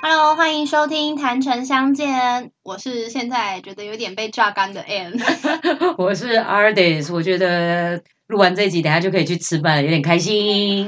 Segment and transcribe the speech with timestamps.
[0.00, 5.20] Hello，欢迎收听《谈城相见》，我是现在觉得有点被榨干的 Ann。
[5.98, 10.86] 我是 Artist，我觉得录完这一集，等下就可以去吃饭了，有点开心。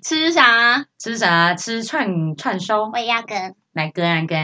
[0.00, 0.86] 吃啥？
[0.96, 1.52] 吃啥？
[1.54, 2.88] 吃串串烧。
[2.92, 3.56] 我也要跟。
[3.72, 4.38] 来跟啊跟。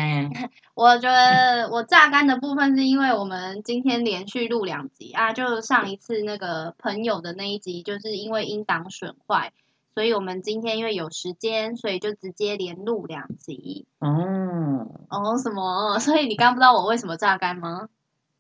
[0.75, 9.53] 我觉得我榨干的部分是因为我们今天连续录两集啊，就上一次那个朋友的那一集，就是因为音档损坏。
[9.95, 13.87] 所以我们今天因为有时间，所以就直接连录两集。
[14.01, 15.98] 哦哦，什么？
[16.03, 17.89] 所以你刚不知道我为什么榨干吗？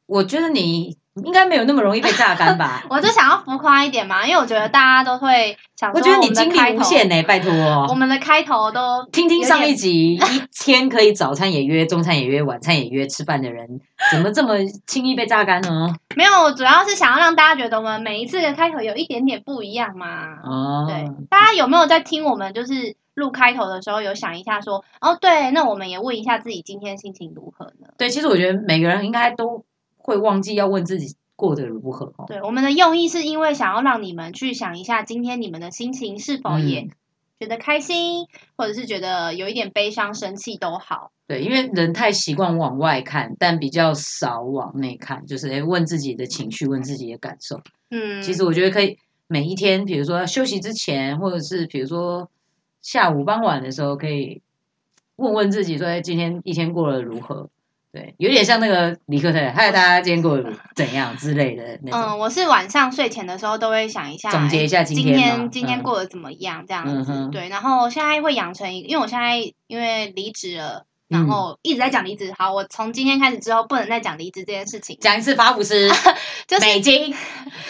[0.06, 0.98] 我觉得你。
[1.22, 2.82] 应该没有那么容易被榨干吧？
[2.90, 5.92] 我就想要浮夸一点嘛，因为我觉得大家都会想。
[5.92, 7.52] 我觉得你精力无限呢，拜托。
[7.88, 14.56] 我们的开头都听听上一集，一天可以早餐也约，中餐也约，晚餐也约，吃饭的人怎么这么
[14.86, 15.94] 轻易被榨干呢？
[16.16, 20.06] 没有，主要是想要让大家觉得我们每一次的开头有一点点不一样嘛。
[20.42, 20.86] 哦。
[20.88, 27.86] 对，大家有没有在听我们就是录开头的时候有想一下说，哦，对，那我们也问一下自己今天心情如何呢？
[27.96, 29.64] 对，其实我觉得每个人应该都。
[30.04, 36.88] 会忘记要问自己过得如何对，我们的用意是因为想要让你们去想一下，今天你们的心情是否也
[37.40, 41.10] 觉得开心，或者是觉得有一点悲伤、生气都好。
[41.26, 47.62] 对，因为人太习惯往外看，但比较少往内看，就是诶问自己的情绪，问自己的感受。
[47.90, 52.28] 嗯，其实我觉得可以每一天，比如说休息之前，或者是比如说
[52.82, 54.42] 下午傍晚的时候，可以
[55.16, 57.48] 问问自己说：“哎，今天一天过得如何？”
[57.94, 60.36] 对，有点像那个李克特，还有大家今天过
[60.74, 62.00] 怎样之类的那种。
[62.00, 67.28] 嗯，我是晚上睡前的时候都会想一下，总结一下今天今天过得怎么样这样子。
[67.30, 69.36] 对，然后现在会养成一个，因为我现在
[69.68, 72.34] 因为离职了，然后一直在讲离职。
[72.36, 75.88] 好，我从今天开始之后不能再讲离职这件事情，讲一次发福斯，
[76.48, 77.04] 就是美金，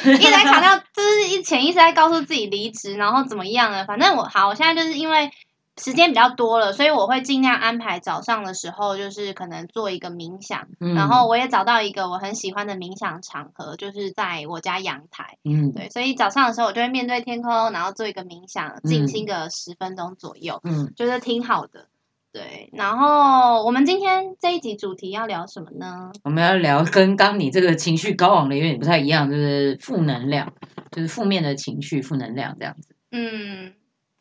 [0.07, 3.85] 一直在强调，就是一潜意识在告诉自己离职，然后怎么样了。
[3.85, 5.31] 反正我好，我现在就是因为。
[5.77, 15.37] 时间比较多了，所以我会尽量安排早上的时候，就是可能做一个冥想，然后我也找到一个我很喜欢的冥想场合，就是在我家阳台。
[15.45, 20.61] 嗯，对，所以早上的时候我就会面对天空，然后做一个冥想，静心个十分钟左右。
[20.65, 21.89] 嗯，觉得挺好的。
[22.33, 26.11] 对，然后我们今天这一集主题要聊什么呢？
[26.25, 30.53] 我们要聊跟刚你这个情绪高昂的有点不太一样，就是负能量，
[30.91, 32.97] 就是负面的情绪，负能量这样子。
[33.13, 33.75] 嗯，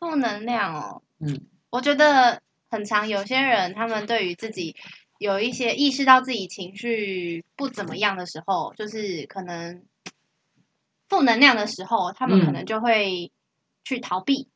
[0.03, 1.01] 负能量哦。
[1.19, 3.07] 嗯，我觉得很常。
[3.07, 4.75] 有些人他们对于自己
[5.17, 9.81] 有一些意识到自己情绪不怎么样的时候，就是可能
[11.07, 13.31] 负能量的时候，他们可能就会
[13.85, 14.49] 去逃避，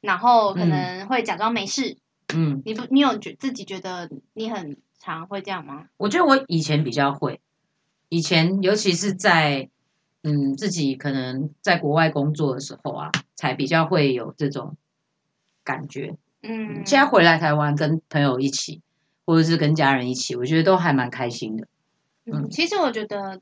[0.00, 1.98] 然后可能会假装没事。
[2.34, 5.88] 嗯，你不，你有觉自己觉得你很常会这样吗？
[5.98, 7.40] 我觉得我以前比较会，
[8.08, 9.68] 以前尤其是在
[10.22, 14.76] 嗯自己可能在国外工作的时候啊，才比较会有这种。
[15.66, 18.80] 感觉，嗯，现在回来台湾跟朋友一起，
[19.26, 21.66] 或者是跟家人一起，我觉得都还蛮开心的。
[22.24, 23.40] 嗯，其实我觉得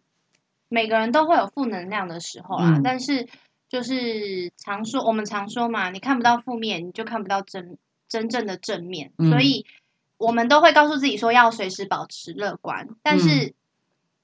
[0.70, 3.28] 每个人都会有负能量的时候啦，但是
[3.68, 7.76] 就是常说，我们常说嘛，你看不到负面，你就看不到真
[8.08, 9.66] 真正的正面，所以
[10.16, 12.88] 我们都会告诉自己说要随时保持乐观。
[13.02, 13.54] 但是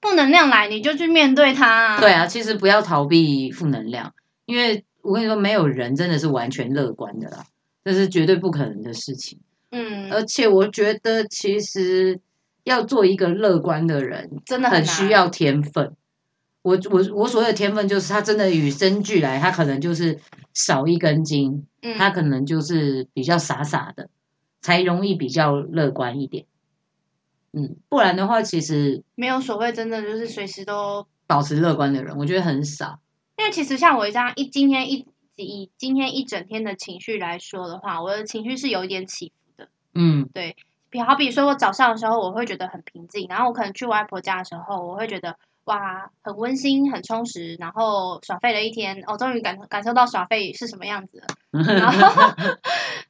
[0.00, 1.98] 负能量来，你就去面对它。
[2.00, 4.14] 对啊，其实不要逃避负能量，
[4.46, 7.44] 因为我跟你说，没有人真的是完全乐观的啦。
[7.82, 9.38] 这是绝对不可能的事情，
[9.70, 12.20] 嗯，而且我觉得其实
[12.64, 15.96] 要做一个乐观的人，真的很需要天分。
[16.60, 20.18] 我我我所谓的天分，就是他真的与生俱来，他可能就是
[20.52, 24.10] 少一根筋，他可能就是比较傻傻的，
[24.60, 26.44] 才容易比较乐观一点。
[27.54, 33.00] 嗯，不然的话，其实没有所谓真的就是随时都保持乐观的人，我觉得很少。
[33.38, 35.06] 因为其实像我这样一今天一。
[35.42, 39.68] 以今天一整天的情绪来说的话，我的情绪是有一点起伏的。
[39.94, 40.56] 嗯，对，
[40.88, 51.26] 比好比说我早上的时候我会觉得很平静，然后我可能去外婆家的时候，我会觉得哇，很温馨、很充实，然后耍废了一天，哦，终于感感受到耍废是什么样子了。
[51.74, 52.34] 然后，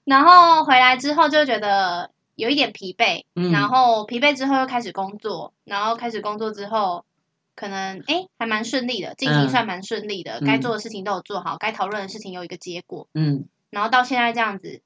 [0.04, 7.04] 然后回来之后就觉得有一点疲惫，然后疲惫之后又开始工作，然后开始工作之后。
[7.60, 13.06] 可能哎，还蛮顺利的，进行算蛮顺利的，该做的事情都有做好，该讨论的事情有一个结果。
[13.12, 14.80] 嗯，然后到现在这样子，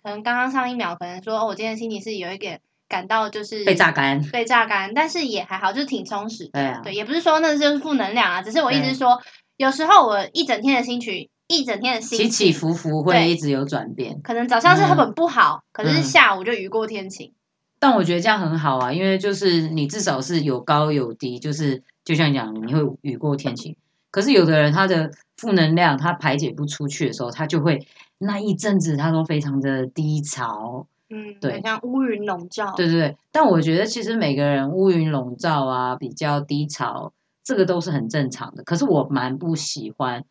[0.00, 6.80] 可能刚刚上一秒可能说，哦，我今天心情是有一点感到就是被榨干，被榨干，但是也还好，就是挺充实的。
[6.84, 9.20] 对，也不是说那就是负能量啊，只是我一直说，
[9.56, 14.22] 有时候我一整天的心情一整天的心起起伏伏会一直有转变。
[14.22, 17.32] 可能早上是很不好，可是下午就雨过天晴。
[17.78, 23.76] 但我觉得这样很好啊，因为就是你至少是有高有低，就是就像讲你会雨过天晴。
[24.10, 27.86] 可是有的人他的负能量他排解不出去的时候，他就会
[28.18, 30.86] 那一阵子他都非常的低潮。
[31.10, 32.72] 嗯，对，像乌云笼罩。
[32.74, 37.12] 对对对，但我觉得其实每个人乌云笼罩啊，比较低潮，
[37.44, 38.64] 这个都是很正常的。
[38.64, 40.24] 可是我蛮不喜欢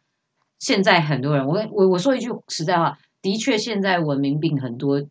[0.58, 5.02] 现在很多人，我我我说一句实在话，的确现在文明病很多，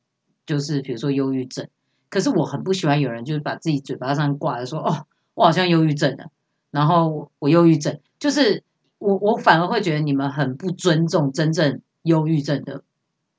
[0.45, 1.67] 就是比如说忧郁症。
[2.15, 6.27] 可是我很不喜欢有人就是把自己嘴巴上挂着说哦，我好像忧郁症了，
[6.71, 8.63] 然后我忧郁症，就是
[8.99, 12.85] 我我反而会觉得你们很不尊重真正忧郁症的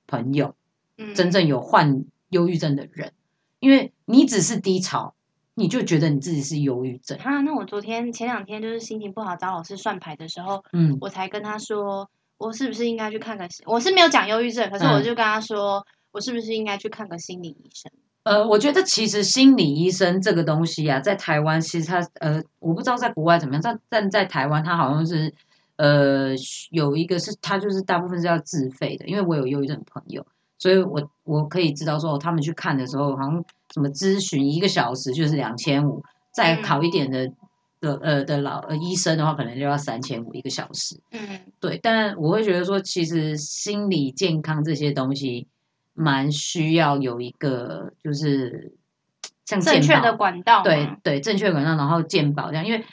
[0.08, 0.56] 朋友，
[1.16, 3.14] 真正有患忧郁症的人，
[3.62, 5.16] 因为你只是低潮，
[5.54, 7.18] 你就觉得你自己是忧郁症。
[7.20, 7.40] 啊。
[7.40, 17.90] 那我昨天前两天就是心情不好找老师算牌的时候，嗯，我才跟他说，我是不是应该去看个，我是没有讲忧郁症，可是我就跟他说，我是不是应该去看个心理医生。
[18.26, 25.32] 呃，我觉得其实心理医生这个东西啊，在台湾其实他呃，我不知道在国外怎么样，但但在台湾他好像是
[25.76, 26.32] 呃
[26.72, 30.26] 有一个是他就是大部分是要自费的，因为我有忧郁症朋友，
[30.58, 36.02] 所以我我可以知道说他们去看的时候，好像什么咨询一个小时就是两千五，
[36.34, 37.32] 再好一点的
[37.80, 41.00] 的呃的老呃医生的话，可能就要三千五一个小时。
[41.12, 45.48] 嗯，对，但我会觉得说，其实心理健康这些东西。
[45.96, 48.74] 蛮需要有一个，就是
[49.46, 52.86] 像正确的管道，对对，正确的管道，然后健保这样，因为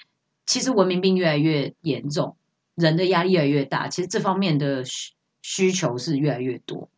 [0.47, 2.37] 其实文明病越来越严重，
[2.75, 5.13] 人的压力越来越大，其实这方面的需
[5.43, 6.89] 需求是越来越多，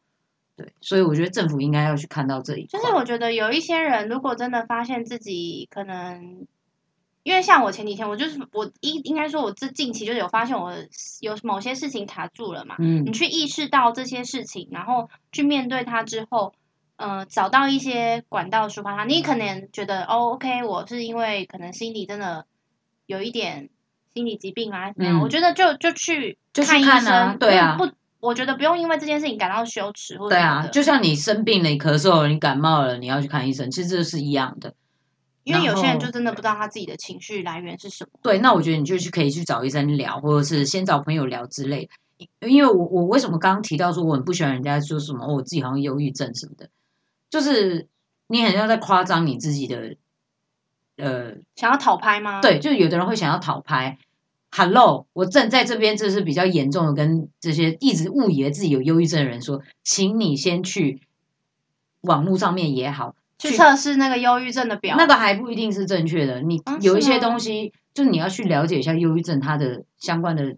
[0.55, 6.47] 对，所以我觉得政府应该要去看到这一就是我觉得有一些人，如果真的发现自己可能。
[7.25, 10.73] 因为像我前几天，我就是我应应该说，我这近期就有发现我
[11.21, 12.77] 有某些事情卡住了嘛。
[12.79, 13.05] 嗯。
[13.07, 16.53] 你去意识到这些事情，然后去面对它之后，
[16.97, 19.05] 呃，找到一些管道抒发它。
[19.05, 22.45] 你可能觉得哦，OK，我是因为可能心里真的
[23.07, 23.71] 有一点
[24.13, 25.21] 心理疾病啊，怎么样？
[25.23, 27.77] 我觉得就就去看医生，对啊。
[27.79, 27.89] 不，
[28.21, 30.37] 我觉得不用因为这件事情感到羞耻或者。
[30.37, 34.75] 对啊，就像你生病了，你咳嗽了，你感冒了，你要去看医生，其实这是一样的。
[35.45, 38.11] 因为有些人就真的不知道他自己的情绪来源是什么。
[38.23, 41.89] 对，那我觉得你就去可以去找医生聊，或者是先找朋友聊之类。
[42.41, 46.71] 因为我我为什么刚刚提到说我很不喜欢人家说什么我自己好像忧郁症什么的，
[47.29, 47.89] 就是
[48.29, 49.97] 你很像在夸张你自己的，
[50.97, 52.41] 呃，想要讨拍吗？
[52.41, 53.99] 对，就有的人会想要讨拍。
[54.51, 61.03] Hello，我正在这边，这是比较严重的，跟这些一直误以为自己有忧郁症的人说，请你先去
[62.03, 63.17] 网络上面也好。
[63.51, 66.41] 去测试那个忧郁症的表，那个还不一定是正确的。
[66.41, 70.57] 你有一些东西，就是你要去了解一下忧郁症它的相关的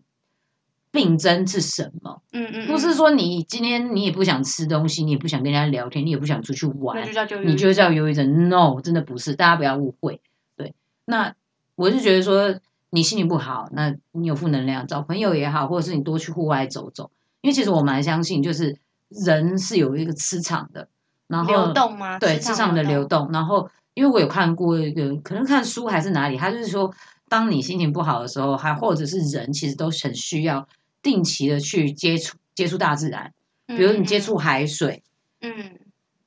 [0.92, 2.22] 病症是什么。
[2.32, 6.96] 嗯嗯，不是说你今天你也不想吃东西，你也不想跟人家聊天，你也不想出去玩，
[7.44, 10.20] 你就叫忧郁症？No，真的不是，大家不要误会。
[10.56, 10.74] 对，
[11.04, 11.34] 那
[11.74, 12.60] 我是觉得说
[12.90, 17.10] 你心情不好，那你有负能量，找朋友也好，或者是你多去户外走走。
[17.42, 18.78] 因为其实我蛮相信，就是
[19.08, 20.88] 人是有一个磁场的。
[21.28, 22.18] 然后流动吗？
[22.18, 23.28] 对，市场的流动。
[23.32, 26.92] 然后，因为我有看过一个，可能看书还是哪里，他就是说，
[27.28, 30.68] 当你心情不好的时候，还或者是人，其实都很需要
[31.02, 33.32] 定期的去接触接触大自然，
[33.66, 35.02] 比如你接触海水，
[35.40, 35.78] 嗯，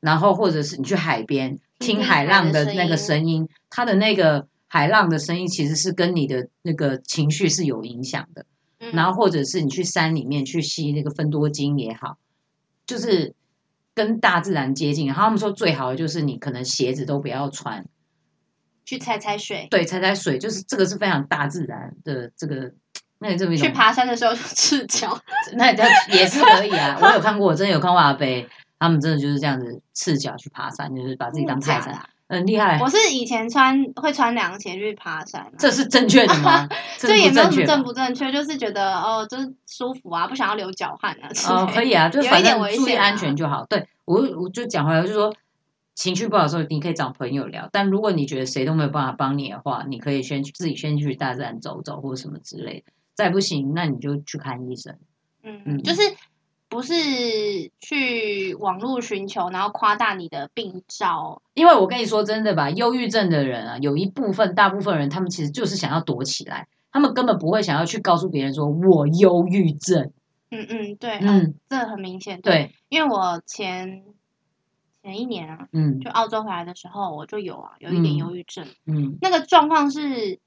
[0.02, 8.46] 然后或者是你去海边听海浪的那个声音，它的那个海浪的声音其实是跟你的那个情绪是有影响的。
[8.92, 12.18] 然后或者是你去山里面去吸那个分多精也好，
[12.86, 13.34] 就是。
[14.00, 17.86] 跟大自然接近，然后他们说最好的就是你可能鞋子都不要穿，
[18.86, 19.68] 去踩踩水。
[19.70, 22.72] 对，踩踩水就是这个是非常大自然的这个。
[23.20, 25.20] 那你这么去爬山的时候就赤脚，
[25.58, 25.74] 那
[26.14, 26.98] 也是可以啊。
[27.02, 28.48] 我有看过，我真的有看过阿飞，
[28.80, 31.94] 他们真的就是这样子赤脚去爬山，就是把自己当泰山。
[32.30, 32.80] 很厉害！
[32.80, 36.70] 我是以前穿会穿凉鞋去爬山，这是正确的吗？
[37.00, 41.28] 这也没有什么正不正确，就是觉得哦，就是舒服啊，不想要流脚汗啊。
[41.50, 43.66] 哦，可以啊，就反正注意安全就好。
[43.66, 45.34] 对我，我就讲回来，就是说
[45.96, 47.68] 情绪不好的时候，你可以找朋友聊。
[47.72, 52.94] 但如果你觉得谁都没有办法帮你的话，你可以先自己先去大自然走走，或者什么之类的。
[53.16, 54.96] 再不行，那你就去看医生。
[55.42, 56.02] 嗯嗯，就是。
[56.70, 56.94] 不是
[57.82, 61.42] 去网络寻求，然后夸大你的病兆。
[61.56, 70.12] 因为我跟你说真的吧，忧郁症的人啊，有一部分、大部分人，他们其实就是想要躲起来，他们根本不会想要去告诉别人说“我忧郁症”。
[70.52, 72.40] 嗯嗯，对，嗯，这很明显。
[72.42, 74.04] 对，因为我前
[75.02, 78.68] 前一年啊，嗯，就澳洲回来的时候，我就有啊，有一点忧郁症。
[78.86, 80.40] 嗯，那个状况是。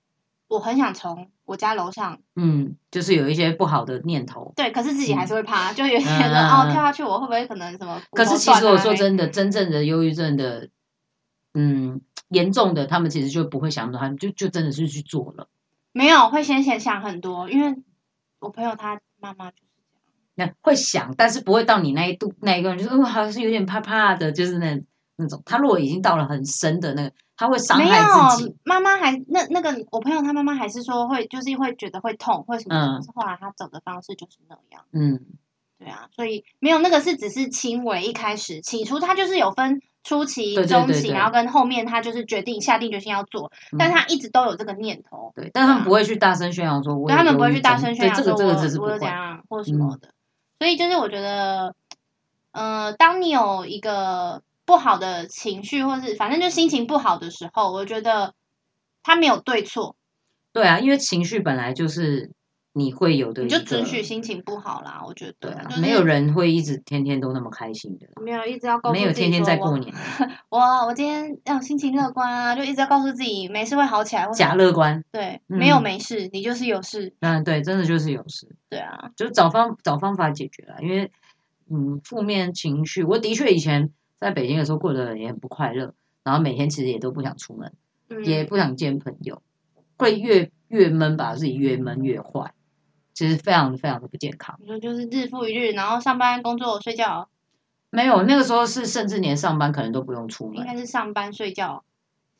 [0.52, 7.98] 我很想从我家楼上，嗯，就是有一些不好的念头，对，可是自己还是会怕，就有觉得哦，跳下去我会不会可能什么？
[8.10, 10.68] 可是其实我说真的，真正的忧郁症的，
[11.54, 15.48] 嗯，严重的，他们其实就不会想到，他们就就真的是去做了，
[15.92, 17.74] 没有会先先想很多，因为
[18.38, 19.62] 我朋友他妈妈就是
[20.36, 24.78] 这样，那会想，但是不会到你那一度那一个人，就是哦，好像是有点怕怕的，就是那
[25.16, 27.12] 那种，他如果已经到了很深的那个。
[27.42, 28.54] 他会伤害自己。
[28.64, 33.00] 妈妈还那那个我朋友他妈妈还是说会就是会觉得会痛，或什么？
[33.02, 34.84] 是后来他走的方式就是那样。
[34.92, 35.20] 嗯，
[35.78, 45.32] 对啊，所以没有那个是只是轻微，一开始起初他就是有分初期、中期，然后跟后面他就是决定下定决心要做，但他一直都有这个念头。
[45.34, 48.52] 对，但他们不会去大声宣扬说，他们不会去大声宣扬说我
[48.86, 50.10] 我怎样或什么的。
[50.60, 51.74] 所以就是我觉得，
[52.52, 54.42] 呃，当你有一个。
[54.72, 58.32] 不好的情绪，或是反正就心情不好的时候，我觉得
[59.02, 59.96] 他没有对错。
[60.50, 62.30] 对啊，因为情绪本来就是
[62.72, 65.02] 你会有的，你就准许心情不好啦。
[65.06, 68.06] 我觉得，对啊，没有人会一直天天都那么开心的。
[68.22, 69.92] 没有一直要告诉没有天天在过年。
[70.48, 74.26] 我我今天要心情乐观啊，就一直要告诉自己没事会好起来。
[74.30, 77.14] 假乐观，对，没有没事，你就是有事。
[77.20, 78.56] 嗯，对，真的就是有事。
[78.70, 80.76] 对啊，就找方找方法解决了。
[80.80, 81.12] 因为
[81.70, 83.90] 嗯，负面情绪，我的确以前。
[84.22, 87.72] 在北京的时候过得也很不快乐，然后每天其实也都不想出门，
[88.24, 89.42] 也不想见朋友，
[89.98, 92.54] 会越越闷，把自己越闷越坏，
[93.12, 94.56] 其实非常非常的不健康。
[94.60, 97.28] 你说就是日复一日，然后上班、工作、睡觉，
[97.90, 101.82] 没有那个时候是甚至连上班可能都不用出门，应该是上班睡觉，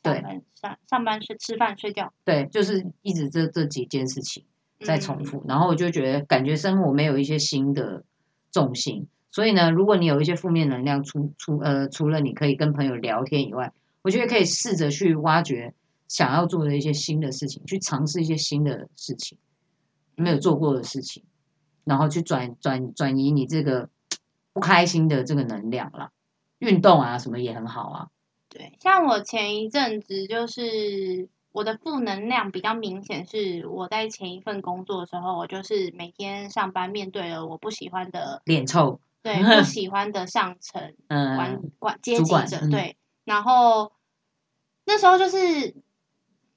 [0.01, 0.23] 对，
[0.55, 4.45] 上上班是吃饭睡觉，对，就是一直这这几件事情
[4.79, 8.05] 在重复，然后我就觉得感觉生活没有一些新的
[8.53, 9.05] 重心。
[9.33, 13.73] 所以呢，如果你有一些负面能量，除除呃，除了你可以跟朋友聊天以外，
[14.03, 15.73] 我觉得可以试着去挖掘
[16.07, 19.35] 想要做的一些新的事情，去尝试一些新的事情，
[20.15, 21.23] 没有做过的事情，
[21.83, 23.89] 然后去转转转移你这个
[24.53, 26.11] 不开心的这个能量啦。
[26.59, 28.07] 运动啊，什么也很好啊。
[28.49, 38.99] 对，像我前一阵子就是我的负能量比较明显，是我在前一份工作的时候，我就是每天上班面对了我不喜欢的脸臭。
[39.25, 43.93] 对不喜欢的上层管管阶级者，对，然后
[44.85, 45.75] 那时候就是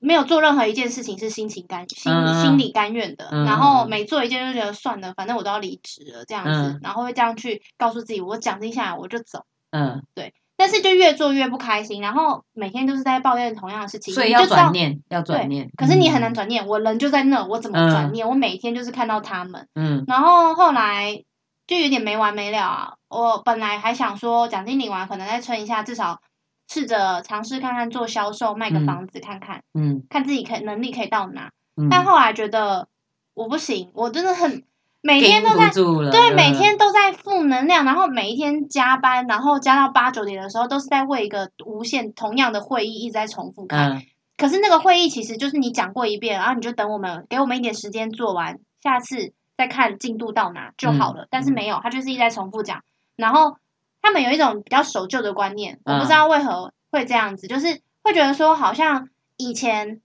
[0.00, 18.28] 没有做任何一件事情是心情甘心心里甘愿的，然后每做一件就觉得算了，反正我都要离职了这样子，然后会这样去告诉自己，我奖金下来我就走，嗯，对，但是就越做越不开心，然后每天都是在抱怨同样的事情，所以要转念，要转念，可是你很难转念，我人就在那，我怎么转念？
[18.28, 21.22] 我每天就是看到他们，嗯，然后后来。
[21.66, 22.94] 就有点没完没了啊！
[23.08, 26.20] 我本来还想说奖金领完，可能再撑一下，至少
[26.68, 31.50] 试着尝试看看做销售，卖个房子看看，嗯，看自己可能力可以到哪。
[31.90, 32.86] 但后来觉得
[33.34, 34.62] 我不行，我真的很
[35.00, 35.68] 每天都在
[36.10, 44.02] 对，每天都在负能量，然后每一天加班，然后加到八九点的时候，都是在为一个无限同样的会议一直在重复看。
[44.36, 49.32] 可是那个会议其实就是你讲过一遍，然后你就等我们给我们一点时间做完，下次。
[49.56, 52.82] 再看进度到哪就好了，但是没有，他就是一直在重复讲。
[53.16, 53.56] 然后
[54.02, 59.08] 他们有一种比较守旧的观念，我不知道为何会这样子，就是会觉得说，好像
[59.38, 60.02] 以前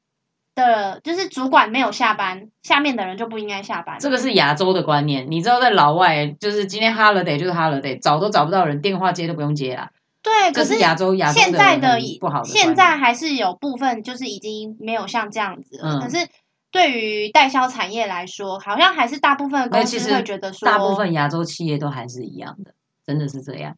[0.56, 3.98] 的，就是主管没有下班，下面的人就不应该下班。
[4.00, 9.92] 这个是亚洲的观念，你知道，在老外就是今天 holiday 就是 holiday，找都找不到人，电话接都不用接啦。
[10.24, 16.28] 对，可是亚洲亚洲现在的不好，现在还是有部分就是已经没有像这样子了，可是。
[16.72, 22.74] 对于代销产业来说，好像还是大部分公司会觉得说，大部分亚洲企业都还是一样的，
[23.06, 23.76] 真的是这样。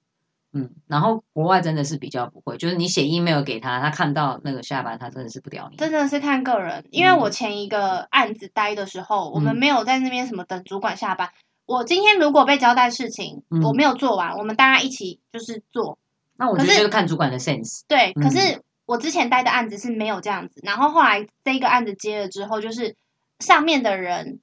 [0.55, 5.77] 嗯，然后国外真的是比较不会，就是你写 email 给他，他看到那个下班，他真的是不屌你。
[5.77, 11.31] 真的是看个人，因为我前一个案子待的时候，我们没有在那边什么等主管下班。
[11.65, 15.97] 我今天如果被交代事情，我没有做完，我们大家一起就是做。
[16.35, 17.81] 那我觉得就是看主管的 sense。
[17.87, 18.61] 对，可是。
[18.85, 22.95] 我之前待的案子是没有这样子，然后后来这一个案子接了之后，就是
[23.39, 24.39] 上面的人。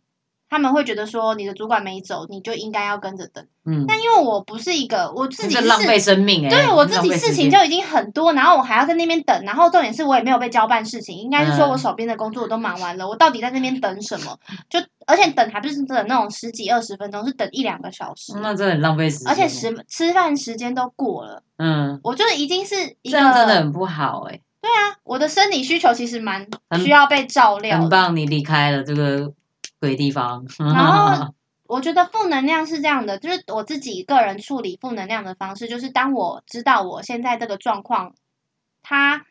[0.50, 3.46] 他们会觉得说你的主管没走，你就应该要跟着等。
[3.64, 14.36] 嗯，但因为我不是一个我自己浪费生命哎，对我自己事情就已经很多，然后我还要在那边等，然后重点是我也没有被交办事情，应该是说我手边的工作我都忙完了，我到底在那边等什么？
[14.68, 21.44] 就而且等还不是等那种十几二十分钟，是等一两个小时，那真的很浪费时间，而且时吃饭时间都过了。
[21.58, 24.40] 嗯，我觉得已经是这样真的很不好哎。
[24.62, 26.46] 对啊，我的生理需求其实蛮
[26.82, 27.78] 需要被照料。
[27.78, 29.32] 很棒，你离开了这个。
[29.80, 31.34] 鬼地方， 然后
[31.64, 38.14] 我觉得负能量是这样的，就是我自己个人处理负能量的方式，就是当我知道我现在这个状况，
[38.82, 39.24] 它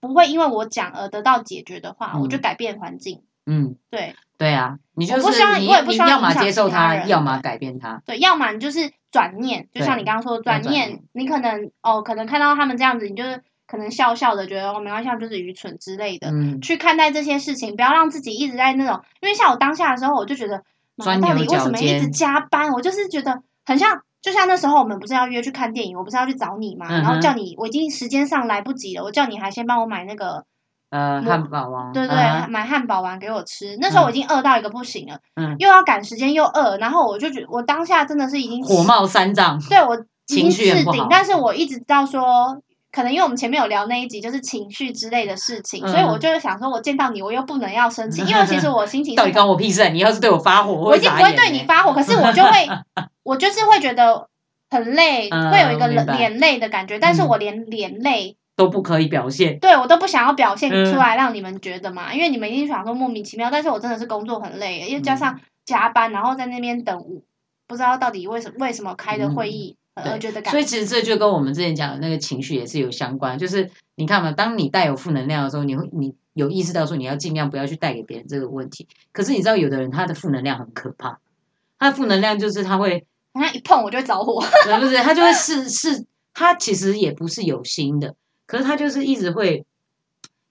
[0.00, 3.22] 不会因为我讲而得到解决的话，我就改变环境。
[3.46, 4.14] 嗯，对。
[4.36, 8.00] 对啊，你就是你，你要么接受他，要么改变他。
[8.06, 20.62] 对，要么你就是转念，就像你刚刚说的转念，你可能哦，可能看到他们这样子，你就是可能笑笑的，觉得哦没关系，就是愚蠢之类的，去看待这些事情，不要让自己一直在那种，因为像我当下的时候，我就觉得，
[20.96, 22.72] 妈到底为什么一直加班？
[22.72, 30.44] 我就是觉得很像，就像那时候我们不是要约去看电影，我不是要去找你嘛，然后叫你，我已经时间上来不及了，我叫你还先帮我买那个。
[30.90, 32.16] 呃，汉堡王，对对，
[32.48, 33.76] 买汉堡王给我吃。
[33.78, 41.06] 那时候我已经饿到一个不行了，嗯，又要赶时间又饿，然后我就觉我当下真的是已经火冒三丈，对我情绪置顶。
[41.10, 49.88] 但是我一直到说，可能因为我们前面有聊那一集，就是情绪之类的事情，所以我就是想说，我见到你，我又不能要生气，因为其实我心情 到底关我屁事？
[49.90, 52.66] 你要是对我发火，我已经不会对你发火，可是我就会，
[53.24, 54.28] 我就是会觉得
[54.70, 58.36] 很累，会有一个连累的感觉，但是我连连累。
[58.56, 67.00] 都不可以表现，对我都不想要表现出来，让你们觉得嘛，因为你们一定想说莫名其妙，但是我真的是工作很累，因为加上加班，然后在那边等，
[67.68, 81.18] 不知道到底为什为什么开的会议，而觉得所以其实这就跟我们之前讲的那个情绪也是有相关，就是你看嘛，当你带有负能量的时候，你会你有意识到说你要尽量不要去带给别人这个问题，可是你知道有的人他的负能量很可怕，
[81.78, 84.96] 他的负能量就是他会，他一碰我就会着火，是不是？
[84.98, 88.14] 他就会 是是，他其实也不是有心的。
[88.46, 89.66] 可是他就是一直会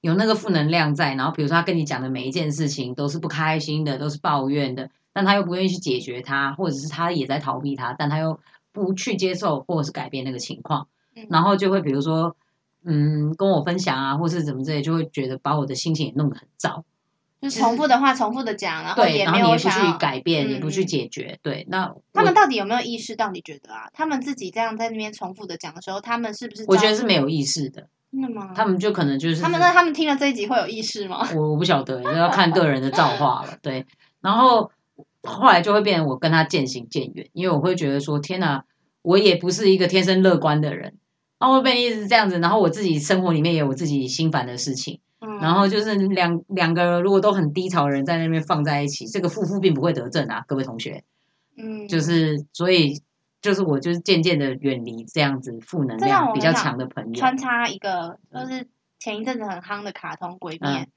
[0.01, 8.39] 有那个负能量在，然后比如说他跟你讲的每一件事情都是不开心的，都是抱怨的，但他又不愿意去解决它，或者是他也在逃避它，但他又
[8.77, 10.87] 不去接受或者是改变那个情况，
[11.29, 12.35] 然后就会比如说
[12.85, 16.85] 嗯跟我分享啊，或是怎么之类，就会觉得把我的心情也弄得很糟，
[17.41, 19.69] 就重复的话重复的讲，然后也没有不去
[19.99, 23.31] 改变，也不去解决，对，那他们到底有没有意识到？
[23.31, 26.65] 你觉得啊，他们自己这样在那边重复的讲的时候，他们是不是？
[26.67, 27.87] 我觉得是没有意识的。
[28.09, 28.53] 真的吗？
[28.55, 31.27] 他们就可能就是他们那他们听了这一集会有意识吗？
[31.35, 33.57] 我我不晓得，要看个人的造化了。
[33.61, 33.85] 对，
[34.21, 34.71] 然后
[35.27, 38.63] 后来就会变成我跟他渐行渐远，因为我会觉得说，天哪，
[39.01, 40.95] 我也不是一个天生乐观的人，
[41.39, 51.03] 然后被一直这样子，然后我自己生活里面也有我自己心烦的事情，嗯然后就是两两个如果都很低潮的人在那边放在一起，这个负负并不会得正啊，各位同学，
[51.57, 53.01] 嗯，就是所以。
[53.39, 57.13] 就是我，就是渐渐的远离这样子负能量比较强的朋友。
[57.13, 58.67] 穿插一个，就是
[58.99, 60.73] 前一阵子很夯的卡通《鬼面》。
[60.85, 60.87] 嗯，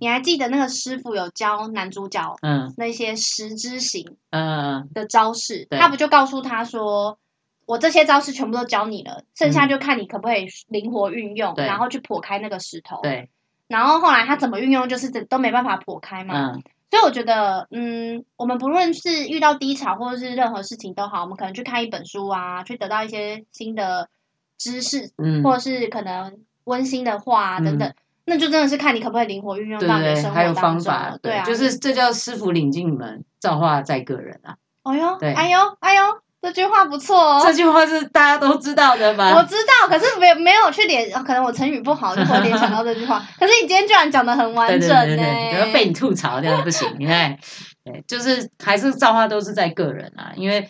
[0.00, 5.66] 你还记得那个师傅有教男主角嗯那些十之行嗯的招式？
[5.70, 7.18] 他不就告诉他说
[7.66, 13.28] ：“我这些招式全部都教你了，剩下就看你可不可以灵活运用，然后去破开那个石头。”对。
[13.66, 16.52] 然后后来他怎么运用，就是都没办法破开嘛。
[16.52, 16.62] 嗯。
[16.90, 24.08] 所以我觉得，嗯，我们不论是遇到低潮或者是任何事情都好，我们可能去看一本书啊，去得到一些新的
[24.56, 27.92] 知识，嗯，或者是可能温馨的话等等，
[28.28, 30.94] 那就真的是看你可不可以灵活运用到你的生活当中。
[31.22, 34.56] 对啊，就是这叫师傅领进门，造化在个人啊。
[34.84, 36.02] 哎呦，对，哎呦，哎呦。
[36.40, 39.34] 这句话不错哦，这句话是大家都知道的吧？
[39.34, 43.18] 我知道，可是没没有去联，可能我成语不好，就会联想到这句话。
[43.40, 45.22] 可是你今天居然讲的很完整呢，
[45.58, 46.88] 要被你吐槽这样不行。
[46.96, 47.36] 你看，
[47.84, 50.68] 对，就是还是造化都是在个人啊，因为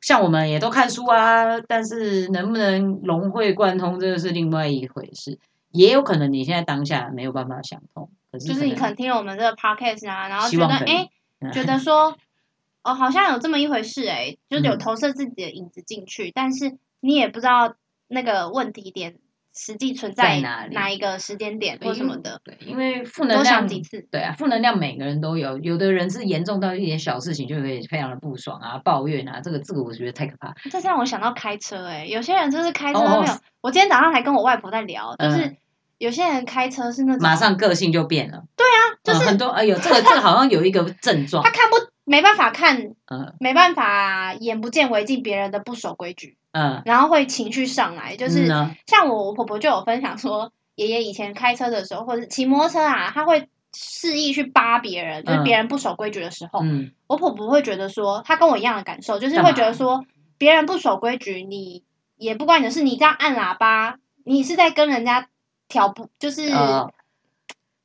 [0.00, 5.38] 像我们也都看书啊，但是能不能融会贯通，这个是另外一回事。
[5.74, 11.10] 也有可能你现在当下没有办法想通，可是就是你可能听了我们这个 podcast 啊，然后觉得哎，
[11.52, 12.16] 觉得说。
[12.86, 17.76] 哦，好像有这么一回事哎，就是有投射自己的影子进去，但是你也不知道
[18.08, 19.16] 那个问题点
[19.54, 22.42] 实际存在哪哪一个时间点或什么的。
[22.44, 30.54] 对，因为负能量几次，对啊，负能量每个人都有，有的人是严重到一点小事情就会非常的不爽啊，抱怨啊，这个这个我觉得太可怕。
[30.70, 33.32] 这让我想到开车哎，有些人就是开车没有，
[33.62, 35.56] 我今天早上还跟我外婆在聊，就是
[36.04, 38.42] 有些人开车是那种马上个性就变了。
[38.56, 41.76] 对啊，就是很多哎呦，这个这个好像有一个症状，他看不。
[42.06, 42.76] 没办法看，
[43.10, 48.46] 嗯，没办法眼不见为净别人的不守规矩，嗯，然后会情绪上来，就是
[48.86, 60.04] 像我婆婆就有分享说，爷爷以前开车的时候或者骑摩托车啊，他会肆意去扒别人，就是别人不守规矩的时候，嗯，我婆婆会觉得说，她跟我一样的感受，就是会觉得说，
[60.36, 61.84] 别人不守规矩，你
[62.18, 65.28] 也不关你的事，你这样按喇叭，你是在跟人家
[65.74, 66.48] 挑不，就是。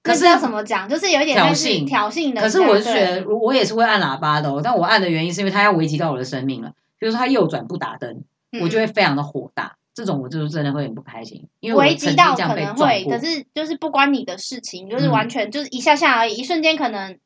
[0.02, 0.88] 可是要怎么讲？
[0.88, 2.42] 就是有一点挑衅，挑衅的。
[2.42, 6.70] 可是我是觉得，我也是会按喇叭的，哦但我按的原因是因为他要危及到我的生命了。
[6.98, 8.24] 比如说他右转不打灯，
[8.62, 9.76] 我就会非常的火大。
[9.94, 17.20] 这种我就是真的会很不开心，因为危及到可能会，可是就是不关你的事情，就是完全就是一下下而已，一瞬间可能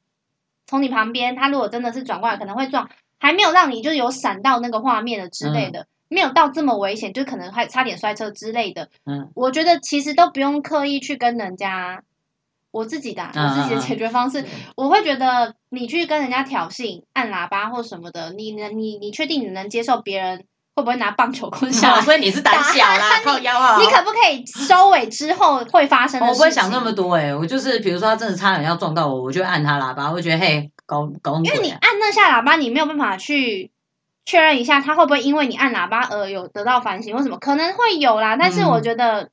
[0.65, 5.85] 从你旁边，他如果真的是转过来，可能会撞，还没有让你就是有闪到那个画面的之类的。
[6.13, 8.89] 没有到这么危险，就可能还差点摔车之类的。
[9.05, 12.03] 嗯，我觉得其实都不用刻意去跟人家。
[12.71, 14.43] 我自己的我自己的解决方式，
[14.75, 22.01] 我会觉得你去跟人家挑衅、按喇叭或什么的，你能你你确定你能接受别人会不会拿棒球棍下？
[22.01, 23.77] 所以你是胆小啦， 靠腰啊！
[23.79, 26.19] 你可不可以收尾之后会发生？
[26.19, 33.69] 我不会想那么多哎，我就是比如说他真的差点要撞到我，我就按他喇叭，我觉得嘿搞搞因为你按那下喇叭，你没有办法去
[34.25, 39.29] 确认一下他会不会因为你按喇叭而有得到反省或什么，可能会有啦，但是我觉得。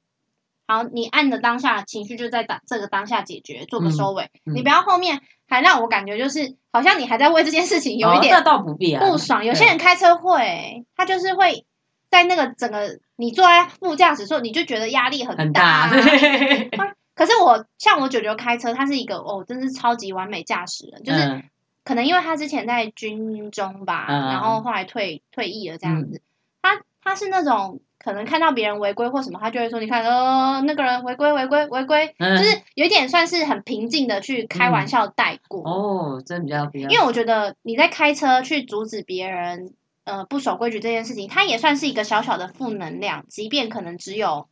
[0.67, 4.31] 好，你按的当下情绪就在当这个当下解决，做个收尾。
[4.45, 9.45] 你不要后面还让我感觉就是好像你还在为这件事情有一点那倒不必啊不爽。
[9.45, 11.67] 有些人开车会，他就是会
[12.09, 15.91] 在那个整个你坐在副驾驶座，你就觉得压力很大。
[17.17, 21.43] 可是我像我舅舅开车，他是一个哦，真是超级完美驾驶人，就是
[21.85, 26.23] 可能因为他之前在军中吧，然后后来退退役了这样子。
[26.63, 27.81] 他他是那种。
[28.03, 35.63] 可能看到别人违规或什么，他就会说：“你看，呃，那个人违规，违规，违规。”就是有点算是很平静的去开玩笑带过。
[35.71, 36.89] 哦，真比较比较。
[36.89, 44.49] 因为我觉得你在开车去阻止别人呃不守规矩这件事情，它也算是一个小小的负能量，即便可能只有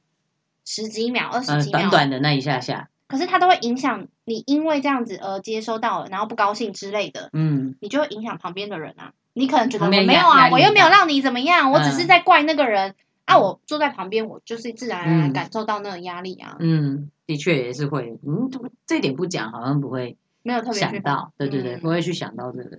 [0.66, 9.14] 十几秒、二十几秒，短短的那一下下，可是它都会影响你，因为这样子而接收到了，然后不高兴之类的，嗯，你就会影响旁边的人啊。
[9.33, 12.94] 你可能觉得我没有啊，我又没有让你怎么样，我只是在怪那个人。
[13.25, 16.57] 啊，我坐在旁边，我就是自然而然感受到那个压力啊。
[16.61, 18.51] 嗯，的确也是会，嗯，
[18.87, 22.79] 这点不讲，好像不会，没有特别想到，对对对，不会去想到这个，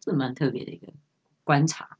[0.00, 0.88] 这蛮特别的一个
[1.44, 1.96] 观察。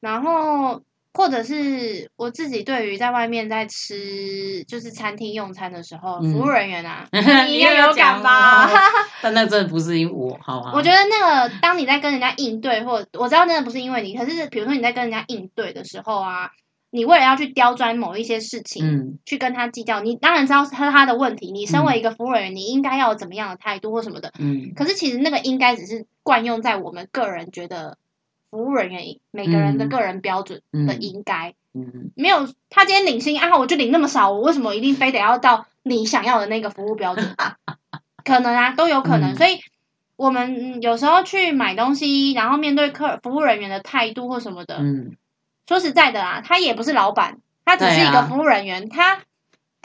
[0.00, 0.82] 然后。
[1.16, 7.06] 或者是我自己对于在外面在吃就是餐厅用餐的时候，服务人员啊，
[7.46, 8.68] 你也有感吧？
[9.22, 10.72] 但那真的不是因我，好吗？
[10.74, 16.50] 我觉得那个当你在跟人家应对，或我知道真的不是因为你，可是比如说你在跟人家应对的时候啊，
[16.90, 21.52] 你为了要去刁钻某一些事情，嗯，去跟他计较，你当然知道是他的问题。
[21.52, 24.72] 你身为一个服务人员，你应该要有怎么样的态度或什么的，嗯。
[24.74, 27.98] 可是其实那个应该只是惯用在我们个人觉得。
[28.54, 31.54] 服务人员每个人的个人标准的应该，
[32.14, 37.34] 没有他今天领薪啊，我就领那么少，我为什么一定非得要到你想要的那个服务标准？
[38.22, 39.34] 可能啊，都有可能。
[39.34, 39.58] 所以
[40.14, 44.76] 我们有时候去买东西，然后面对客服务人员的态度或什么的，
[45.66, 49.16] 说实在的啊，他也不是老板，他只是一个服务人员，他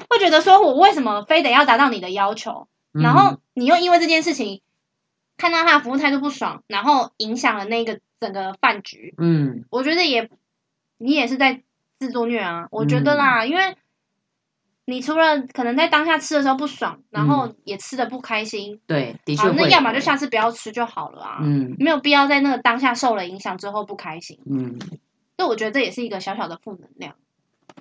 [0.08, 2.68] 会觉得说我为什么非得要达到你的要求？
[2.92, 4.62] 然后你又因为这件事情
[5.40, 8.00] 看到他的服务态度不爽，然后影响了那个。
[8.22, 10.30] 整个饭局，嗯，我觉得也，
[10.98, 11.64] 你也是在
[12.00, 12.68] 自作虐啊。
[12.70, 13.78] 我觉得啦，因为
[14.84, 21.38] 你除了可能在当下吃的时候不爽，然后也吃的不开心，对，的确那要么就下次不要吃就好了啊。
[21.42, 24.38] 嗯，没有必要在那个当下受了影响之后不开心。
[24.46, 24.78] 嗯，
[25.38, 27.16] 所以我觉得这也是一个小小的负能量。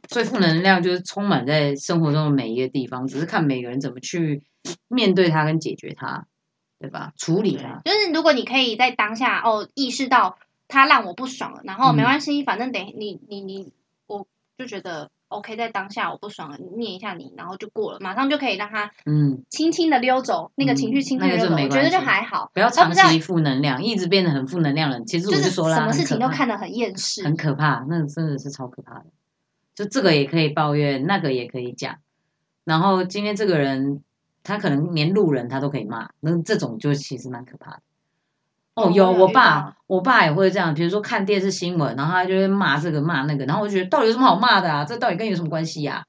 [0.08, 4.44] 所以负能量就是充满在生活中的每一个地方，只是看每个人怎么去
[4.86, 6.28] 面对它跟解决它。
[6.78, 7.12] 对吧？
[7.16, 10.38] 处理它，就是如果你可以在当下哦意识到
[10.68, 13.72] 他让我不爽了，然后没关系，反正等你你你，
[14.06, 22.50] 我就觉得 OK，在当下我不爽了，念一下你，然后就过了，马上就可以让他嗯轻轻的溜走那个情绪，轻轻溜走，我觉得就还好。
[22.54, 25.02] 不要长期负能量，一直变得很负能量了。
[25.04, 29.06] 其实我就说了，什么事情都看得很厌世，很可怕，那真的是超可怕的。
[29.74, 31.96] 就这个也可以抱怨，那个也可以讲，
[32.64, 34.04] 然后今天这个人。
[34.48, 37.80] 他可能连路人他都可以骂，那这种就其实蛮可怕的。
[38.74, 40.72] 哦，有我爸，我爸也会这样。
[40.72, 44.84] 比如说看电视新闻，然后他就会骂这个骂那个，然后我就觉得到底有什么好骂的啊？
[44.84, 46.02] 这到底跟你有什么关系呀？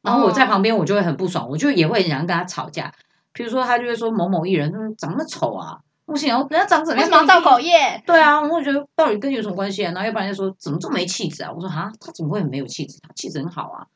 [0.00, 2.90] 然后我在旁边，我就会很不爽，我就也会很想跟他吵架。
[3.34, 7.26] 比如说他就会说某某艺人长那么丑啊，不行，人家长怎么样？
[7.26, 8.02] 造口业？
[8.06, 9.92] 对啊，我觉得到底跟你有什么关系啊？
[9.92, 11.52] 然后要不然就说怎么这么没气质啊？
[11.52, 12.98] 我说哈，他怎么会很没有气质？
[13.02, 13.86] 他气质很好啊。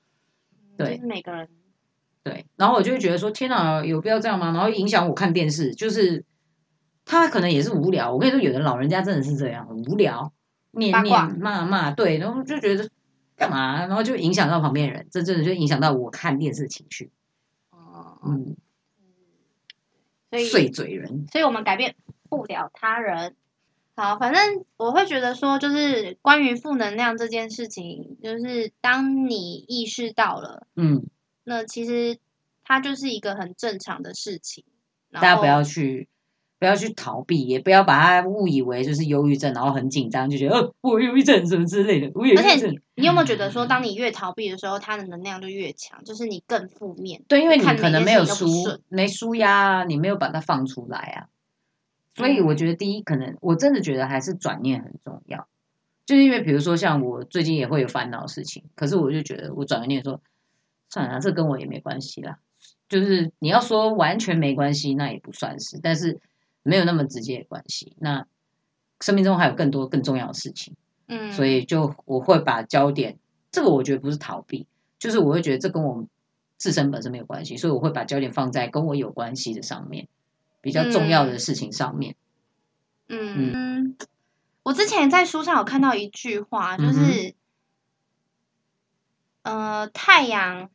[0.77, 1.49] 对，每个人。
[2.25, 4.51] 对，然后我就会觉得说，天哪，有必要这样吗？
[4.53, 6.25] 然后影响我看电视，就是
[7.05, 8.15] 他可能也是无聊。
[8.15, 10.33] 我跟你说，有的老人家真的是这样，很无聊，
[10.71, 12.89] 念念骂骂，对，然后就觉得
[13.37, 13.81] 干嘛？
[13.81, 17.13] 然后就影响到旁边人，这真的就影响到我看电视情绪。
[17.69, 18.57] 哦，嗯，
[20.31, 21.95] 所以碎嘴人，所以我们改变
[22.31, 23.37] 不了他人。
[23.97, 31.05] 好，反正我会觉得说，就是关于负能量这件事情，就是当你意识到了，嗯。
[31.45, 32.19] 那其实
[32.65, 34.65] 它就是一个很正常的事情，
[35.13, 36.09] 大家不要去
[36.59, 42.07] 不要去逃避，也不要把它误以为就是忧郁症，然后很紧张，就觉得哦我忧郁症什么之类的。
[42.37, 47.23] 而且你有没有觉得说，当你越逃避的时候，它的能量就越强，就是你更负面。
[47.29, 48.47] 对，因为你可能没有舒
[48.89, 51.29] 没舒压，你没有把它放出来啊。
[52.15, 55.49] 所以我觉得第一，可能我真的觉得还是转念很重要。
[56.07, 60.21] 就是因为比如说像我最近也会有烦恼事情，可是我就觉得我转个念说，
[60.95, 62.39] 算了，这跟我也没关系啦。
[62.89, 66.21] 就是你要说完全没关系，那也不算是，但是
[66.63, 67.97] 没有那么直接的关系。
[67.99, 68.25] 那
[69.01, 70.77] 生命中还有更多更重要的事情，
[71.09, 73.19] 嗯，所以就我会把焦点，
[73.51, 74.69] 这个我觉得不是逃避，
[75.01, 76.07] 就是我会觉得这跟我
[76.57, 80.07] 自身本身没有关系，所以我会把焦点放在跟我有关系的上面，
[80.61, 82.15] 比较重要的事情上面。
[83.09, 83.97] 嗯，
[84.63, 87.35] 我之前在书上有看到一句话，就是，
[89.43, 90.71] 呃，太阳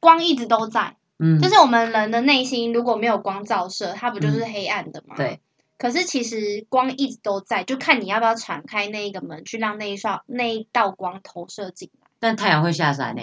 [0.00, 0.96] 光一直都在。
[1.18, 5.14] 嗯，就是我们人的内心如果没有光照射，它不就是黑暗的吗？
[5.16, 5.40] 对。
[5.76, 12.08] 可是其实光一直都在，就看你要不要敞开那一个门，去让那一道那一道光投射进来。
[12.18, 13.22] 但太阳会下山呢。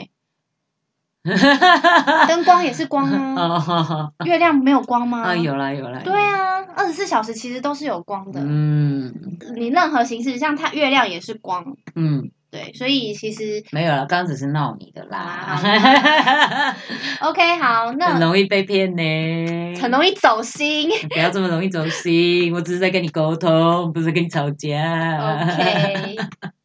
[2.27, 4.13] 灯光也是光啊。
[4.25, 5.23] 月亮没有光吗？
[5.23, 6.01] 啊，有啦有啦。
[6.03, 8.39] 对啊，二十四小时其实都是有光的。
[8.43, 9.13] 嗯。
[9.55, 11.75] 你任何形式，像它月亮也是光。
[11.95, 12.31] 嗯。
[12.49, 15.60] 对，所以其实没有了，刚刚只是闹你的啦。
[17.19, 20.89] OK，好，那很容易被骗呢，很容易走心。
[21.10, 24.77] 不要这么容易走心，我只是在跟你沟通，不是跟你吵架。
[25.19, 26.15] OK，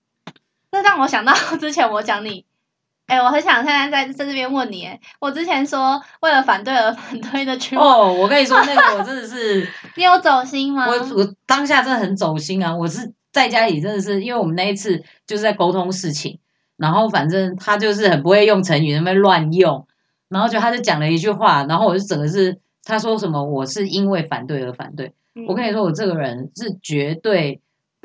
[0.70, 2.44] 这让我想到之前我讲你，
[3.08, 10.86] 哎，我很想现在在在这边问你，哎，我之前说为了反对而反对的群哦，我跟你说那个我真的是， 你有走心吗？
[10.86, 13.12] 我我当下真的很走心啊，我是。
[13.32, 16.38] 在家里真的是，因为我们那一次就是在沟通事情，
[16.76, 19.86] 然后反正他就是很不会用成语，那边乱用，
[20.28, 25.12] 然后就他就讲了一句话，然后我就整个是他说什么，我是因为反对而反对。
[25.48, 27.60] 我跟你说，我这个人是绝对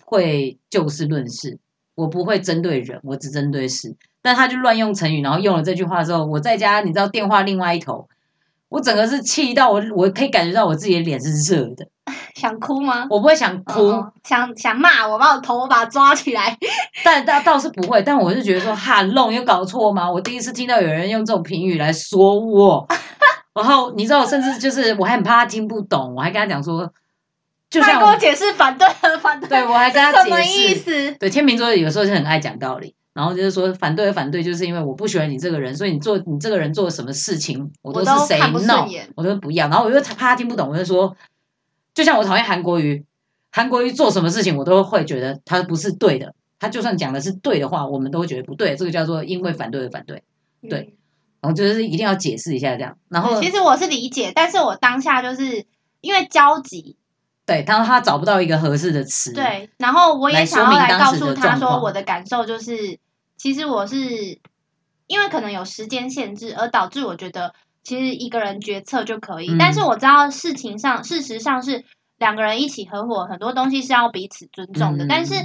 [0.05, 1.59] 会就事论事，
[1.95, 3.95] 我不会针对人，我只针对事。
[4.21, 8.07] 但他就乱用成语，然后用了这句话之后，我在家你知道电话另外一头。
[8.69, 11.87] 我整个是气到我，我可以感觉到我自己的脸是热的，
[12.35, 13.07] 想哭吗？
[13.09, 16.57] 我不会想哭，想想骂我，把我头发抓起来。
[17.03, 20.11] 但倒倒是不会，但我是觉得说哈弄有搞错吗？
[20.11, 22.85] 我第一次听到有人用这种评语来说我，
[23.55, 26.91] 然后你知道，我甚至就是我还很怕他听不懂，我还跟他讲说，
[27.69, 32.96] 就像跟我解释反对和反对，对我还跟他解释，对天秤座有时候是很爱讲道理。
[33.17, 39.67] 然后就是说反对反对，就是因为我不喜欢你这个人，所以你做你这个人做什么事情，我都是谁闹，我都不要。
[39.69, 41.17] 然后我又怕他听不懂，我就说，
[41.95, 43.03] 就像我讨厌韩国瑜，
[43.51, 46.35] 韩国瑜做什么事情，我都会觉得他不是对的。
[46.59, 48.75] 他就算讲的是对的话，我们都会觉得不对。
[48.75, 50.21] 这个叫做因为反对而反对，
[50.69, 50.95] 对。
[51.41, 52.95] 然后就是一定要解释一下这样。
[53.09, 55.65] 然后其实我是理解，但是我当下就是
[56.01, 56.95] 因为焦急，
[57.47, 59.71] 对，他他找不到一个合适的词，对。
[59.79, 62.99] 然后我也想要来告诉他说，我的感受就是。
[63.37, 64.39] 其实我是
[65.05, 69.55] 因为可能有时间限制，而导致我觉得其实一个人决策就可以。
[69.57, 71.85] 但是我知道事情上，事实上是
[72.17, 75.05] 两个人一起合伙，很多东西是要彼此尊重的。
[75.07, 75.35] 但是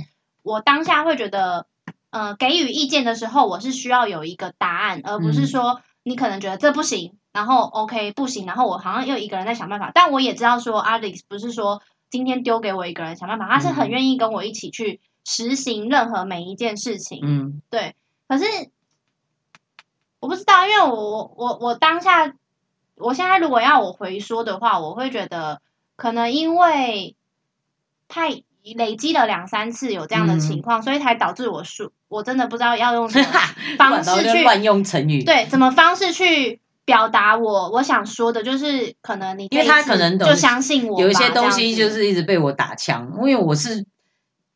[0.43, 1.67] 我当下会觉得，
[2.11, 9.93] 呃，给予意见的时候，我是需要有一个答案，而不是说你可能觉得这不行，然后 OK 不行，然后我好像又一个人在想办法。
[9.95, 15.01] 但我也知道说，Alex 不是说今天丢给我一个人想办法，他是很愿意跟我一起去。
[15.25, 17.95] 实行任何每一件事情，嗯，对。
[18.29, 18.45] 可是
[20.21, 22.33] 我不知道，因为我我我当下，
[22.97, 25.61] 我现在如果要我回说的话，我会觉得
[25.97, 27.15] 可能因为
[28.09, 28.43] 太
[28.75, 33.27] 累积了两三次有这样的情况，所以才导致我说我真的不知道要用什么
[33.77, 43.85] 方式去乱用成语，对，怎么方式去表达我我想说的，就是可能你因为他可能就相信我，有一些东西就是一直被我打枪，因为我是。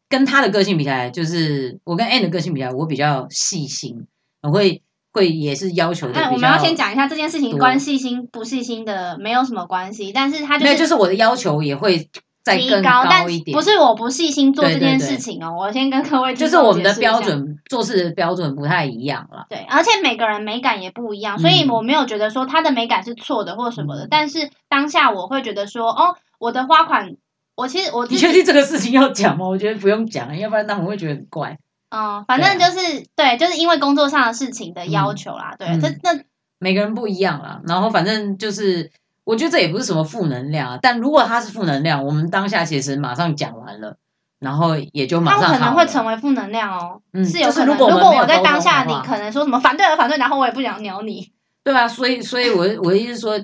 [0.09, 4.07] 跟他的个性比起来，就是我跟 Anne 的个性比较，我比较细心，
[4.43, 6.13] 我会会也是要求的。
[6.13, 12.09] 那我们要先讲一下这件事情，关细心不细心的没有什么关系，但是他没有，就是我的要求也会
[12.45, 13.53] 再更高一点。
[13.53, 19.47] 不是我不细心做这件事情哦，我先跟各位就是我们的标准做事的标准不太一样了。
[19.51, 24.07] 对，而且每个人美感也不一样，所以我没有觉得说他的美感是错的或什么的。
[24.09, 27.17] 但是当下我会觉得说，哦，我的花款。
[27.57, 29.49] 我其实我你确定这个事情要讲吗？
[29.49, 31.59] 我觉得不用讲，要不然他们会觉得很怪。
[31.89, 35.55] 嗯，反正就是对，就是因为工作上的事情的要求啦。
[35.59, 36.21] 对，这那
[36.59, 37.61] 每个人不一样啦。
[37.67, 38.91] 然后反正就是，
[39.25, 40.79] 我觉得这也不是什么负能量啊。
[40.83, 43.97] 但如果他是负能量，我们当下其实马上讲完了，
[44.39, 47.01] 然后也就马上可能会成为负能量哦。
[47.15, 47.75] 嗯，是有可能。
[47.79, 51.33] 如果我在当下，你可能说什么反对而反对，然后我也不想鸟你。
[51.65, 53.41] 对啊，所以所以，我我的意思说。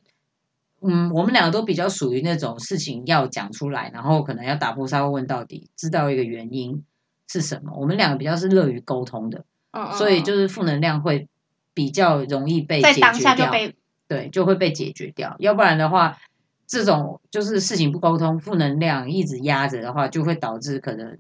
[0.84, 6.84] 嗯，我们两个都比较属于那种事情要讲出来，然后可能要打破砂锅问到底，知道一个原因
[7.28, 7.72] 是什么。
[7.76, 11.28] 我们两个比较是乐于沟通的，嗯，所以就是负能量会
[11.72, 13.52] 比较容易被解决掉，
[14.08, 15.36] 对，就会被解决掉。
[15.38, 16.18] 要不然的话，
[16.66, 21.16] 这种就是事情不沟通，负能量一直压着的话，就会导致可能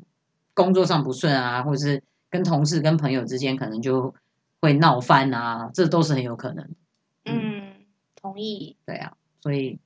[0.54, 4.14] 工作上不顺啊，或者是跟同事、跟朋友之间可能就
[4.60, 6.68] 会闹翻啊，这都是很有可能。
[7.24, 7.62] 嗯，
[8.20, 8.76] 同意。
[8.84, 9.78] 对啊，所以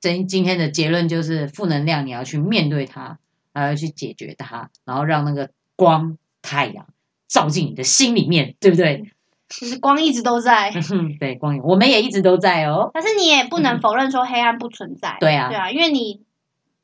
[0.00, 3.18] 今今天的结论就是，负能量你要去面对它，
[3.54, 6.86] 还要去解决它，然后让那个光太阳
[7.26, 9.10] 照进你的心里面，对不对？
[9.48, 10.70] 其实光一直都在，
[11.18, 12.90] 对光，我们也一直都在哦。
[12.94, 15.16] 但是你也不能否认说黑暗不存在。
[15.18, 16.22] 对啊，对啊，因为你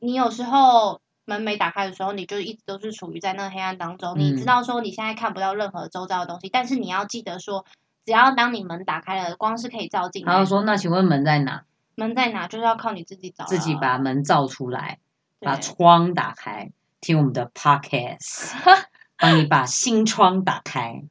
[0.00, 4.18] 你有时候门没打开的时候，你就一直都是处于在那黑暗当中。
[4.18, 7.64] 你知道说你现在看不到任何周遭的东西，但是你要记得说，
[8.06, 10.24] 只要当你门打开了，光是可以照进。
[10.24, 11.64] 然后说，那请问门在哪？
[11.96, 12.46] 门在哪？
[12.48, 15.00] 就是要靠你自己找，自己把门照出来，
[15.40, 16.70] 把窗打开，
[17.02, 18.52] 听我们的 podcast，
[19.18, 21.04] 帮你把心窗打开。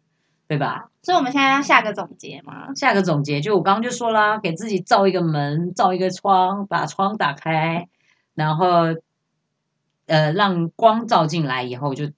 [0.47, 0.91] 对吧？
[1.01, 2.71] 所以我们现在要下个总结嘛？
[2.75, 7.89] 下个总结就我刚刚就说啦，给自己造一个门，造一个窗，把窗打开，
[8.35, 8.67] 然后
[10.05, 12.11] 呃让光照进来以后就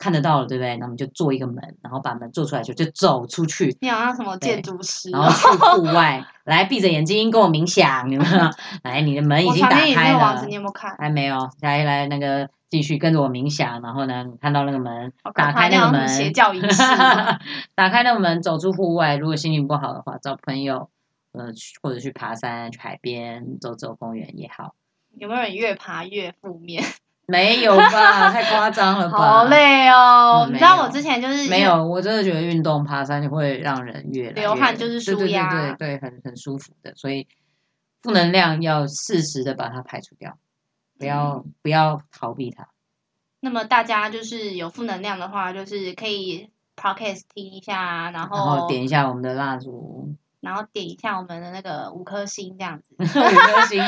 [0.00, 0.76] 看得到了，对不对？
[0.78, 3.76] 那我们就做一个门，然后把门做出来就就走出去。
[3.80, 5.10] 你好像什么建筑师？
[5.10, 8.50] 然后去户外，来闭着眼睛跟我冥想，有没有？
[8.82, 10.44] 来，你的门已经打开了。
[10.46, 10.96] 你有没有看？
[10.96, 12.48] 还没有，来来那个。
[12.70, 16.80] 继续跟着我冥想，然后呢，看到那个门， 打开那个门，邪教仪式，
[17.74, 19.16] 打开那个门，走出户外。
[19.16, 20.88] 如果心情不好的话，找朋友，
[21.32, 21.46] 呃，
[21.82, 24.76] 或者去爬山，去海边走走公园也好。
[25.18, 26.84] 有没有人越爬越负面？
[27.30, 29.16] 没有吧，太夸张了吧？
[29.18, 30.46] 好累哦！
[30.50, 36.92] 你知道我之前就是没有，我真的觉得运动爬山会让人越流汗，就是舒压，对对对，很很舒服的。
[36.96, 37.26] 所以
[38.02, 40.36] 负能量要适时的把它排除掉。
[40.98, 42.68] 不要不要逃避它。
[43.40, 52.94] 那么大家就是有负能量的话，就是可以 podcast 听一下，然后点一下我们的蜡烛，然后点一下我们的那个五颗星这样子。
[53.00, 53.82] 五颗星，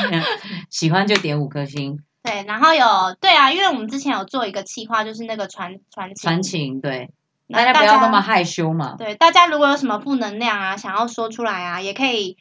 [0.71, 1.99] 喜欢就点五颗星。
[2.23, 6.21] 对，然后有对啊，因为我们之前有做一个企划，就是那个传传情。
[6.21, 7.11] 传情，对，
[7.49, 8.95] 大家不要那么害羞嘛。
[8.97, 12.37] 对，大家如果有什么负能量啊，想要说出来啊，也可以。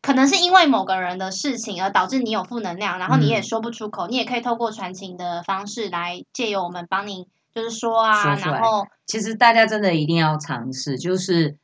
[0.00, 11.56] 可能是因为某个人的事情而导致你有负能量，然后你也说不出口，你也可以透过传情的方式来借由我们帮你，就是说啊，然后其实大家真的一定要尝试，就是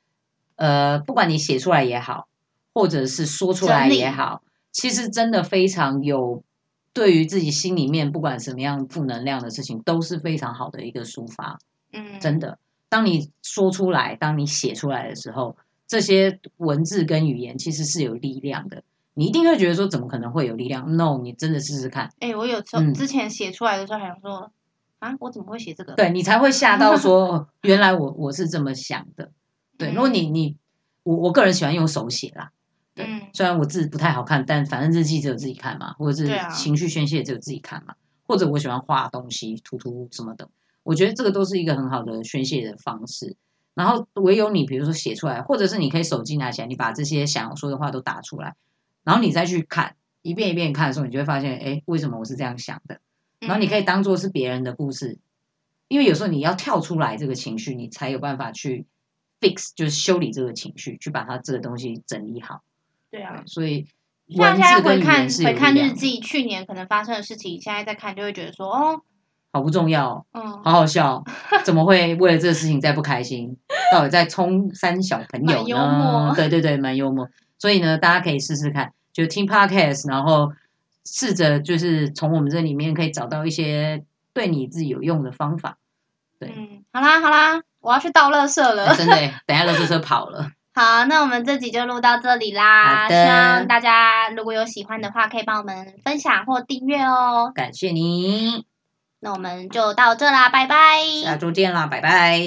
[0.56, 2.26] 呃，不管你写出来也好，
[2.74, 6.42] 或者是说出来也好，其实真的非常有
[6.94, 11.58] 对于自己心里面不管什么样负能量的事情，都是非常好的一个抒发。
[11.92, 15.56] 嗯，真的，当你说出来，当你写出来的时候。
[15.86, 22.10] 这些文字跟语言其实是有力量的，你一定会觉得说怎么可能会有力量？No，你真的试试看。
[22.20, 24.50] 哎，我有时候之前写出来的时候，还想说
[24.98, 25.92] 啊，我怎么会写这个？
[25.92, 29.30] 对你才会吓到说， 原来我我是这么想的。
[29.76, 30.56] 对，如果你你
[31.02, 32.50] 我我个人喜欢用手写啦，
[32.94, 37.94] 对，虽然我字不太好看，但反正日记只有自己看嘛，或者是情绪宣泄只有自己看嘛，
[38.26, 40.48] 或者我喜欢画东西、涂涂什么的，
[40.84, 43.36] 我觉得这个都是一个很好的宣泄的方式。
[43.74, 48.54] 然后唯有你，比如说写出来，或者是你可以手机拿起来，你把这些想要说的话都打出来，
[49.02, 53.00] 然后你再去看一遍一遍看的时候，你就会发现，哎，为什么我是这样想的？
[53.40, 55.18] 然后你可以当做是别人的故事，
[55.88, 58.86] 因为有时候你要跳出来这个情绪，你才有办法去
[59.40, 62.62] fix，就是修理这个情绪，去把它这个东西整理好。
[63.14, 63.86] 对啊，所以
[64.26, 69.02] 现在回看回看日记，去年可能发生的事情，现在再看就会觉得说，哦。
[69.52, 71.22] 好不重要，嗯，好好笑，
[71.64, 73.56] 怎么会为了这个事情再不开心？
[73.92, 76.32] 到底在冲三小朋友呢？
[76.34, 77.28] 对对对，蛮幽默。
[77.56, 80.50] 所以呢，大家可以试试看，就听 podcast，然后
[81.04, 85.78] 试着就是从我们这里面可以找到一些对你自己有用的方法。
[86.40, 88.96] 对，嗯，好啦好啦，我要去倒垃圾了。
[88.96, 89.14] 真的，
[89.46, 90.50] 等下垃圾车跑了。
[90.74, 93.08] 好，那我们这集就录到这里啦。
[93.08, 97.52] 希望大家如果有喜欢的话，可以帮我们分享或订阅哦。
[97.54, 98.64] 感谢您。
[99.20, 100.98] 那我们就到这啦，拜拜。
[101.22, 102.40] 下周见啦，拜拜。